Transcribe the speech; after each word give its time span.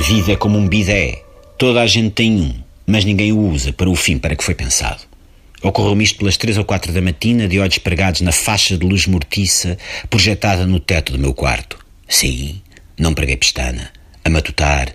A 0.00 0.02
vida 0.02 0.32
é 0.32 0.36
como 0.36 0.56
um 0.56 0.66
bidé. 0.66 1.22
Toda 1.58 1.82
a 1.82 1.86
gente 1.86 2.12
tem 2.12 2.32
um, 2.32 2.54
mas 2.86 3.04
ninguém 3.04 3.32
o 3.32 3.38
usa 3.38 3.70
para 3.70 3.90
o 3.90 3.94
fim 3.94 4.16
para 4.16 4.34
que 4.34 4.42
foi 4.42 4.54
pensado. 4.54 5.02
Ocorreu-me 5.62 6.02
isto 6.02 6.18
pelas 6.18 6.38
três 6.38 6.56
ou 6.56 6.64
quatro 6.64 6.90
da 6.90 7.02
matina, 7.02 7.46
de 7.46 7.60
olhos 7.60 7.76
pregados 7.76 8.22
na 8.22 8.32
faixa 8.32 8.78
de 8.78 8.86
luz 8.86 9.06
mortiça 9.06 9.76
projetada 10.08 10.66
no 10.66 10.80
teto 10.80 11.12
do 11.12 11.18
meu 11.18 11.34
quarto. 11.34 11.78
Sim, 12.08 12.62
não 12.98 13.12
preguei 13.12 13.36
pestana. 13.36 13.92
A 14.24 14.30
matutar 14.30 14.90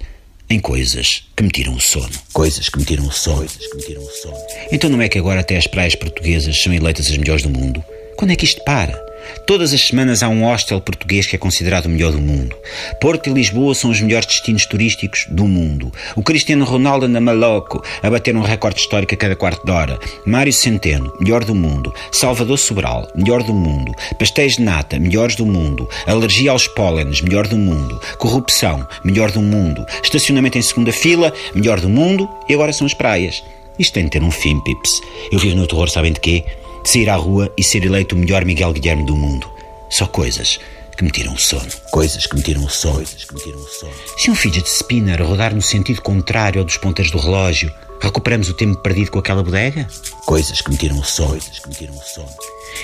em 0.49 0.59
coisas 0.59 1.27
que 1.37 1.43
me 1.43 1.51
tiram 1.51 1.75
o 1.75 1.79
sono. 1.79 2.09
Coisas 2.33 2.67
que 2.67 2.79
me 2.79 2.85
tiram 2.85 3.05
o 3.05 3.11
sono. 3.11 3.37
Coisas 3.37 3.67
que 3.67 3.75
me 3.75 3.83
tiram 3.83 4.01
o 4.01 4.09
sono. 4.09 4.37
Então 4.71 4.89
não 4.89 5.03
é 5.03 5.07
que 5.07 5.19
agora 5.19 5.41
até 5.41 5.55
as 5.55 5.67
praias 5.67 5.93
portuguesas 5.93 6.59
são 6.59 6.73
eleitas 6.73 7.11
as 7.11 7.17
melhores 7.17 7.43
do 7.43 7.49
mundo? 7.51 7.83
Quando 8.17 8.31
é 8.31 8.35
que 8.35 8.45
isto 8.45 8.63
para? 8.63 8.99
Todas 9.45 9.73
as 9.73 9.81
semanas 9.81 10.23
há 10.23 10.29
um 10.29 10.43
hostel 10.43 10.81
português 10.81 11.27
que 11.27 11.35
é 11.35 11.39
considerado 11.39 11.85
o 11.85 11.89
melhor 11.89 12.11
do 12.11 12.21
mundo. 12.21 12.55
Porto 12.99 13.29
e 13.29 13.33
Lisboa 13.33 13.75
são 13.75 13.91
os 13.91 14.01
melhores 14.01 14.27
destinos 14.27 14.65
turísticos 14.65 15.25
do 15.29 15.45
mundo. 15.45 15.91
O 16.15 16.23
Cristiano 16.23 16.65
Ronaldo 16.65 17.05
anda 17.05 17.21
maluco 17.21 17.83
a 18.01 18.09
bater 18.09 18.35
um 18.35 18.41
recorde 18.41 18.79
histórico 18.79 19.13
a 19.13 19.17
cada 19.17 19.35
quarto 19.35 19.65
de 19.65 19.71
hora. 19.71 19.99
Mário 20.25 20.53
Centeno, 20.53 21.13
melhor 21.19 21.43
do 21.43 21.53
mundo. 21.53 21.93
Salvador 22.11 22.57
Sobral, 22.57 23.07
melhor 23.15 23.43
do 23.43 23.53
mundo. 23.53 23.91
Pastéis 24.17 24.53
de 24.53 24.63
nata, 24.63 24.99
melhores 24.99 25.35
do 25.35 25.45
mundo. 25.45 25.89
Alergia 26.07 26.51
aos 26.51 26.67
pólenes, 26.67 27.21
melhor 27.21 27.47
do 27.47 27.57
mundo. 27.57 27.99
Corrupção, 28.17 28.87
melhor 29.03 29.31
do 29.31 29.41
mundo. 29.41 29.85
Estacionamento 30.03 30.57
em 30.57 30.61
segunda 30.61 30.91
fila, 30.91 31.33
melhor 31.53 31.79
do 31.79 31.89
mundo. 31.89 32.29
E 32.49 32.53
agora 32.53 32.73
são 32.73 32.87
as 32.87 32.93
praias. 32.93 33.43
Isto 33.77 33.93
tem 33.93 34.05
de 34.05 34.11
ter 34.11 34.23
um 34.23 34.31
fim, 34.31 34.59
pips. 34.61 35.01
Eu 35.31 35.39
vivo 35.39 35.55
no 35.55 35.67
terror, 35.67 35.89
sabem 35.89 36.13
de 36.13 36.19
quê? 36.19 36.43
De 36.85 36.91
sair 36.91 37.09
à 37.09 37.15
rua 37.15 37.51
e 37.57 37.63
ser 37.63 37.83
eleito 37.83 38.15
o 38.15 38.17
melhor 38.17 38.45
Miguel 38.45 38.71
Guilherme 38.71 39.03
do 39.03 39.15
mundo. 39.15 39.49
Só 39.89 40.05
coisas 40.05 40.59
que 40.95 41.03
me 41.03 41.09
tiram 41.09 41.33
o 41.33 41.39
sono. 41.39 41.67
Coisas 41.89 42.27
que 42.27 42.35
me 42.35 42.43
tiram 42.43 42.63
o 42.63 42.69
sono. 42.69 42.97
Coisas 42.97 43.23
que 43.23 43.33
me 43.33 43.41
tiram 43.41 43.57
o 43.57 43.67
sono. 43.67 43.93
Se 44.19 44.29
um 44.29 44.35
fidget 44.35 44.69
spinner 44.69 45.19
rodar 45.25 45.55
no 45.55 45.63
sentido 45.63 45.99
contrário 46.03 46.59
ao 46.59 46.65
dos 46.65 46.77
ponteiros 46.77 47.11
do 47.11 47.17
relógio, 47.17 47.73
recuperamos 47.99 48.49
o 48.49 48.53
tempo 48.53 48.77
perdido 48.77 49.09
com 49.09 49.17
aquela 49.17 49.41
bodega? 49.41 49.87
Coisas 50.27 50.61
que 50.61 50.69
me 50.69 50.77
tiram 50.77 50.99
o 50.99 51.03
sono. 51.03 51.29
Coisas 51.29 51.57
que 51.57 51.69
me 51.69 51.73
tiram 51.73 51.95
o 51.95 52.01
sono. 52.03 52.29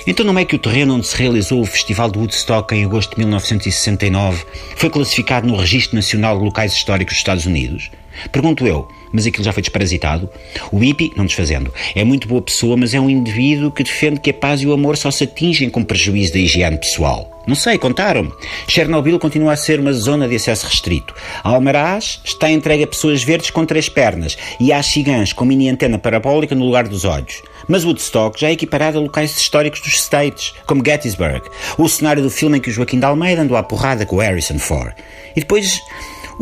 Então 0.04 0.26
não 0.26 0.36
é 0.36 0.44
que 0.44 0.56
o 0.56 0.58
terreno 0.58 0.96
onde 0.96 1.06
se 1.06 1.16
realizou 1.16 1.60
o 1.60 1.66
Festival 1.66 2.10
de 2.10 2.18
Woodstock 2.18 2.74
em 2.74 2.84
agosto 2.84 3.10
de 3.10 3.18
1969 3.18 4.44
foi 4.74 4.90
classificado 4.90 5.46
no 5.46 5.56
Registro 5.56 5.94
Nacional 5.94 6.38
de 6.38 6.44
Locais 6.44 6.72
Históricos 6.72 7.14
dos 7.14 7.20
Estados 7.20 7.46
Unidos? 7.46 7.88
Pergunto 8.30 8.66
eu, 8.66 8.88
mas 9.12 9.26
aquilo 9.26 9.44
já 9.44 9.52
foi 9.52 9.62
desparasitado? 9.62 10.28
O 10.70 10.78
hippie, 10.78 11.12
não 11.16 11.26
desfazendo, 11.26 11.72
é 11.94 12.02
muito 12.04 12.28
boa 12.28 12.42
pessoa, 12.42 12.76
mas 12.76 12.94
é 12.94 13.00
um 13.00 13.10
indivíduo 13.10 13.70
que 13.70 13.84
defende 13.84 14.20
que 14.20 14.30
a 14.30 14.34
paz 14.34 14.62
e 14.62 14.66
o 14.66 14.72
amor 14.72 14.96
só 14.96 15.10
se 15.10 15.24
atingem 15.24 15.68
com 15.68 15.84
prejuízo 15.84 16.32
da 16.32 16.38
higiene 16.38 16.78
pessoal. 16.78 17.32
Não 17.46 17.56
sei, 17.56 17.76
contaram-me. 17.76 18.32
Chernobyl 18.68 19.18
continua 19.18 19.52
a 19.52 19.56
ser 19.56 19.80
uma 19.80 19.92
zona 19.92 20.28
de 20.28 20.36
acesso 20.36 20.66
restrito. 20.66 21.12
Almaraz 21.42 22.20
está 22.24 22.48
entregue 22.48 22.84
a 22.84 22.86
pessoas 22.86 23.24
verdes 23.24 23.50
com 23.50 23.66
três 23.66 23.88
pernas 23.88 24.38
e 24.60 24.72
há 24.72 24.80
cigãs 24.80 25.32
com 25.32 25.44
mini 25.44 25.68
antena 25.68 25.98
parabólica 25.98 26.54
no 26.54 26.64
lugar 26.64 26.86
dos 26.86 27.04
olhos. 27.04 27.42
Mas 27.66 27.84
Woodstock 27.84 28.40
já 28.40 28.48
é 28.48 28.52
equiparado 28.52 28.98
a 28.98 29.00
locais 29.00 29.36
históricos 29.36 29.80
dos 29.80 29.94
States, 29.94 30.54
como 30.66 30.84
Gettysburg, 30.84 31.42
o 31.76 31.88
cenário 31.88 32.22
do 32.22 32.30
filme 32.30 32.58
em 32.58 32.60
que 32.60 32.70
o 32.70 32.72
Joaquim 32.72 33.00
de 33.00 33.06
Almeida 33.06 33.42
andou 33.42 33.56
à 33.56 33.62
porrada 33.62 34.06
com 34.06 34.16
o 34.16 34.20
Harrison 34.20 34.58
Ford. 34.58 34.94
E 35.34 35.40
depois 35.40 35.80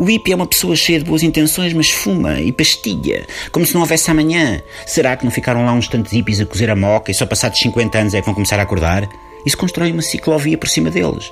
o 0.01 0.03
hippie 0.03 0.31
é 0.31 0.35
uma 0.35 0.47
pessoa 0.47 0.75
cheia 0.75 0.97
de 0.97 1.05
boas 1.05 1.21
intenções, 1.21 1.73
mas 1.73 1.91
fuma 1.91 2.41
e 2.41 2.51
pastilha, 2.51 3.23
como 3.51 3.67
se 3.67 3.75
não 3.75 3.81
houvesse 3.81 4.09
amanhã. 4.09 4.59
Será 4.83 5.15
que 5.15 5.23
não 5.23 5.29
ficaram 5.29 5.63
lá 5.63 5.73
uns 5.73 5.87
tantos 5.87 6.11
hippies 6.11 6.39
a 6.39 6.45
cozer 6.47 6.71
a 6.71 6.75
moca 6.75 7.11
e 7.11 7.13
só 7.13 7.23
passados 7.23 7.59
50 7.59 7.99
anos 7.99 8.13
é 8.15 8.19
que 8.19 8.25
vão 8.25 8.33
começar 8.33 8.59
a 8.59 8.63
acordar? 8.63 9.07
E 9.45 9.49
se 9.51 9.55
constrói 9.55 9.91
uma 9.91 10.01
ciclovia 10.01 10.57
por 10.57 10.67
cima 10.67 10.89
deles? 10.89 11.31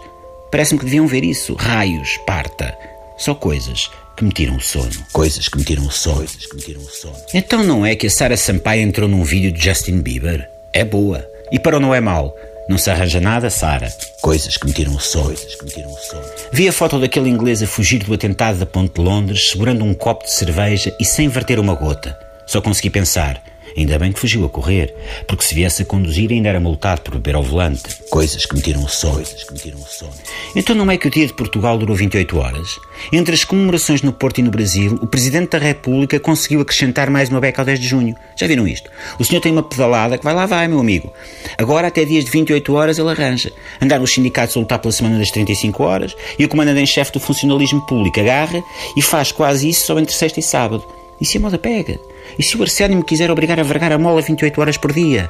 Parece-me 0.51 0.77
que 0.77 0.85
deviam 0.85 1.07
ver 1.07 1.23
isso. 1.23 1.55
Raios, 1.55 2.17
parta. 2.27 2.77
Só 3.17 3.33
coisas 3.33 3.89
que 4.15 4.23
me 4.23 4.31
tiram 4.31 4.55
o 4.55 4.61
sono. 4.61 5.03
Coisas 5.11 5.47
que 5.47 5.57
me 5.57 5.63
tiram 5.63 5.87
o 5.87 5.91
sono. 5.91 6.17
Coisas 6.17 6.45
que 6.45 6.55
me 6.55 6.61
tiram 6.61 6.81
o 6.81 6.89
sono. 6.89 7.15
Então 7.33 7.63
não 7.63 7.83
é 7.83 7.95
que 7.95 8.05
a 8.05 8.09
Sara 8.11 8.37
Sampaio 8.37 8.83
entrou 8.83 9.09
num 9.09 9.23
vídeo 9.23 9.51
de 9.51 9.65
Justin 9.65 9.99
Bieber? 10.01 10.47
É 10.71 10.85
boa. 10.85 11.27
E 11.51 11.57
para 11.57 11.77
o 11.77 11.79
não 11.79 11.95
é 11.95 11.99
mau. 11.99 12.35
Não 12.69 12.77
se 12.77 12.91
arranja 12.91 13.19
nada, 13.19 13.49
Sara. 13.49 13.91
Coisas 14.21 14.55
que 14.55 14.67
me 14.67 14.71
tiram 14.71 14.93
o 14.93 14.99
sono. 14.99 15.25
Coisas 15.25 15.55
que 15.55 15.65
me 15.65 15.71
tiram 15.71 15.91
o 15.91 15.97
sono. 15.97 16.23
Vi 16.51 16.67
a 16.67 16.71
foto 16.71 16.99
daquele 16.99 17.27
inglês 17.27 17.63
a 17.63 17.67
fugir 17.67 18.03
do 18.03 18.13
atentado 18.13 18.59
da 18.59 18.65
Ponte 18.67 18.93
de 18.93 19.01
Londres, 19.01 19.49
segurando 19.49 19.83
um 19.83 19.95
copo 19.95 20.25
de 20.25 20.31
cerveja 20.31 20.95
e 20.99 21.03
sem 21.03 21.27
verter 21.27 21.59
uma 21.59 21.73
gota. 21.73 22.15
Só 22.45 22.61
consegui 22.61 22.91
pensar. 22.91 23.41
Ainda 23.75 23.99
bem 23.99 24.11
que 24.11 24.19
fugiu 24.19 24.45
a 24.45 24.49
correr, 24.49 24.93
porque 25.27 25.43
se 25.43 25.55
viesse 25.55 25.81
a 25.81 25.85
conduzir 25.85 26.31
ainda 26.31 26.49
era 26.49 26.59
multado 26.59 27.01
por 27.01 27.13
beber 27.13 27.35
ao 27.35 27.43
volante. 27.43 27.83
Coisas 28.09 28.45
que 28.45 28.55
me 28.55 28.61
tiram 28.61 28.83
o 28.83 28.89
sono. 28.89 29.15
Coisas 29.15 29.43
que 29.43 29.53
me 29.53 29.59
tiram 29.59 29.79
o 29.79 29.85
sono. 29.85 30.13
Então 30.55 30.75
não 30.75 30.89
é 30.89 30.97
que 30.97 31.07
o 31.07 31.11
dia 31.11 31.25
de 31.25 31.33
Portugal 31.33 31.77
durou 31.77 31.95
28 31.95 32.37
horas? 32.37 32.79
Entre 33.11 33.33
as 33.33 33.43
comemorações 33.43 34.01
no 34.01 34.11
Porto 34.11 34.39
e 34.39 34.41
no 34.41 34.51
Brasil, 34.51 34.97
o 35.01 35.07
Presidente 35.07 35.51
da 35.51 35.57
República 35.57 36.19
conseguiu 36.19 36.61
acrescentar 36.61 37.09
mais 37.09 37.29
uma 37.29 37.39
beca 37.39 37.61
ao 37.61 37.65
10 37.65 37.79
de 37.79 37.87
junho. 37.87 38.15
Já 38.35 38.47
viram 38.47 38.67
isto? 38.67 38.89
O 39.17 39.25
senhor 39.25 39.41
tem 39.41 39.51
uma 39.51 39.63
pedalada 39.63 40.17
que 40.17 40.23
vai 40.23 40.33
lá 40.33 40.45
vai, 40.45 40.67
meu 40.67 40.79
amigo. 40.79 41.11
Agora 41.57 41.87
até 41.87 42.03
dias 42.05 42.25
de 42.25 42.31
28 42.31 42.73
horas 42.73 42.99
ele 42.99 43.09
arranja. 43.09 43.51
Andaram 43.81 44.03
os 44.03 44.13
sindicatos 44.13 44.55
a 44.57 44.59
lutar 44.59 44.79
pela 44.79 44.91
semana 44.91 45.17
das 45.17 45.31
35 45.31 45.83
horas 45.83 46.15
e 46.37 46.45
o 46.45 46.49
comandante-em-chefe 46.49 47.11
do 47.13 47.19
funcionalismo 47.19 47.85
público 47.85 48.19
agarra 48.19 48.63
e 48.95 49.01
faz 49.01 49.31
quase 49.31 49.69
isso 49.69 49.85
só 49.85 49.99
entre 49.99 50.13
sexta 50.13 50.39
e 50.39 50.43
sábado. 50.43 50.98
E 51.21 51.25
se 51.25 51.37
a 51.37 51.41
moda 51.41 51.57
pega? 51.57 51.99
E 52.37 52.43
se 52.43 52.57
o 52.57 52.61
Arsénio 52.61 52.97
me 52.97 53.03
quiser 53.03 53.29
obrigar 53.29 53.59
a 53.59 53.63
vergar 53.63 53.91
a 53.91 53.97
mola 53.97 54.21
28 54.21 54.59
horas 54.61 54.77
por 54.77 54.93
dia? 54.93 55.29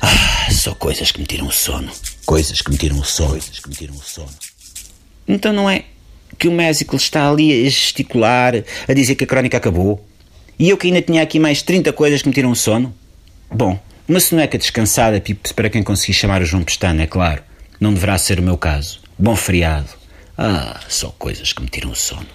Ah, 0.00 0.50
só 0.50 0.74
coisas 0.74 1.12
que 1.12 1.20
me 1.20 1.26
tiram 1.26 1.46
o 1.46 1.52
sono. 1.52 1.90
Coisas 2.26 2.60
que 2.60 2.70
me 2.70 2.76
tiram 2.76 2.98
o 2.98 3.04
sono. 3.04 3.30
Coisas 3.30 3.58
que 3.58 3.68
me 3.68 3.74
tiram 3.74 3.94
o 3.94 4.02
sono. 4.02 4.34
Então 5.28 5.52
não 5.52 5.70
é 5.70 5.84
que 6.38 6.48
o 6.48 6.52
Mésico 6.52 6.96
está 6.96 7.30
ali 7.30 7.52
a 7.52 7.70
gesticular, 7.70 8.54
a 8.88 8.92
dizer 8.92 9.14
que 9.14 9.24
a 9.24 9.26
crónica 9.26 9.56
acabou? 9.56 10.04
E 10.58 10.68
eu 10.68 10.76
que 10.76 10.88
ainda 10.88 11.02
tinha 11.02 11.22
aqui 11.22 11.38
mais 11.38 11.62
30 11.62 11.92
coisas 11.92 12.22
que 12.22 12.28
me 12.28 12.34
tiram 12.34 12.50
o 12.50 12.56
sono? 12.56 12.92
Bom, 13.50 13.78
uma 14.08 14.18
soneca 14.18 14.58
descansada, 14.58 15.20
pips, 15.20 15.52
para 15.52 15.70
quem 15.70 15.82
conseguir 15.82 16.14
chamar 16.14 16.42
o 16.42 16.44
João 16.44 16.64
Pestana, 16.64 17.02
é 17.02 17.06
claro. 17.06 17.42
Não 17.78 17.94
deverá 17.94 18.18
ser 18.18 18.40
o 18.40 18.42
meu 18.42 18.58
caso. 18.58 19.00
Bom 19.18 19.36
feriado. 19.36 19.88
Ah, 20.36 20.80
só 20.88 21.10
coisas 21.10 21.52
que 21.52 21.62
me 21.62 21.68
tiram 21.68 21.90
o 21.90 21.96
sono. 21.96 22.26